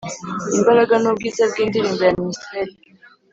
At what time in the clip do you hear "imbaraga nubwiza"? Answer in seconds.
0.57-1.43